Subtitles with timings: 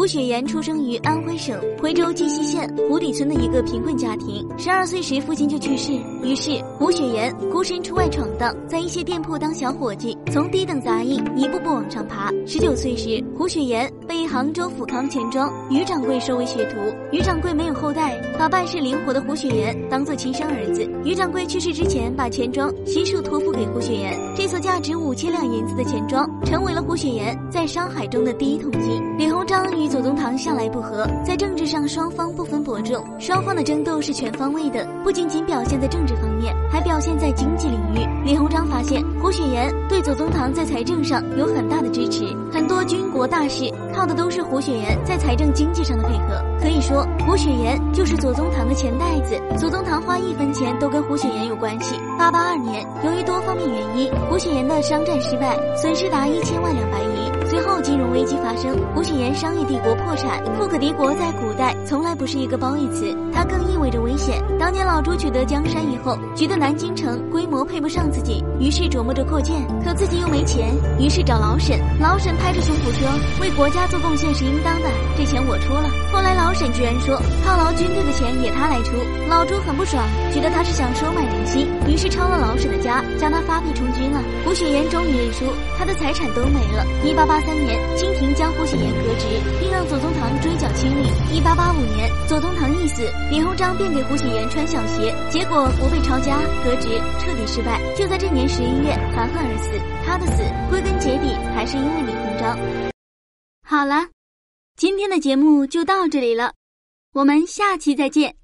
[0.00, 4.48] 胡雪岩出生于安徽省徽州绩溪县湖底村的一个贫困家庭。
[4.56, 5.92] 十二岁时，父亲就去世，
[6.22, 12.32] 于是胡雪岩孤身出外闯荡，在一些店铺当小伙计，从低等杂役一步步往上爬。
[12.46, 13.92] 十九岁时，胡雪岩
[14.30, 16.76] 杭州富康钱庄于掌柜收为学徒。
[17.10, 20.88] 于掌柜没有后代，把办事灵活的胡雪岩当做亲生儿子。
[21.04, 24.16] 于掌柜去世之前，把钱庄悉数托付给胡雪岩。
[24.36, 29.02] 这所价值五千两银子的钱庄，成为了胡雪岩在商海中的第一桶金。
[29.18, 38.06] 李鸿章与左宗棠向来不和，在政治上双方不分伯仲，双方的争斗是全方位的，不仅仅表现在政治方面，还表现在经济领域。
[38.24, 46.44] 李鸿章发现胡雪岩对左宗棠在财政上有很大的支持，很多军国大事靠的都是胡雪岩在财政经济上的配合。
[46.60, 51.98] 可以说，胡雪岩就是左宗棠的钱袋子，左宗棠花一分钱都跟胡雪岩有关系。
[52.18, 57.39] 八八二年，由于多方面原因，胡雪岩的商战失败，损失达一千万两白银。
[57.50, 60.40] 随后金融危机发生，胡雪岩商业帝国破产。
[60.54, 64.40] 富可敌国在古代从来不是一个褒义词，它更意味着危险。
[64.56, 70.70] 当年老朱取得江山以后，觉得南京城规模配不上自己，于是琢磨着扩建，可自己又没钱，
[71.00, 71.76] 于是找老沈。
[71.98, 73.08] 老沈拍着胸脯说
[73.42, 78.94] ：“为国家做贡献是应当的，这钱我出了。”后来老沈居然说犒劳军队的钱也他来出，
[79.28, 84.24] 老朱很不爽，觉得他是想收买人心，于是抄了老沈的家，将他发配充军了。
[84.42, 85.44] 胡雪岩终于认输，
[85.76, 86.86] 他的财产都没了。
[87.04, 87.38] 一八八。
[87.40, 89.26] 三年，清廷将胡雪岩革职，
[89.58, 91.34] 并让左宗棠追缴清吏。
[91.34, 97.80] 一八八五年，左宗棠一死，李鸿章便给胡雪岩穿小鞋，结果不被抄家，革职彻底失败。
[97.96, 99.72] 就在这年十一月，含恨而死。
[100.06, 102.58] 他的死归根结底还是因为李鸿章。
[103.66, 104.06] 好了，
[104.76, 106.52] 今天的节目就到这里了，
[107.14, 108.36] 我们下期再见。